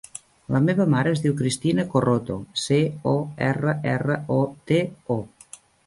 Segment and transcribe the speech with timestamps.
[0.53, 2.81] La meva mare es diu Cristina Corroto: ce,
[3.15, 3.17] o,
[3.53, 4.43] erra, erra, o,
[4.73, 4.85] te,
[5.19, 5.21] o.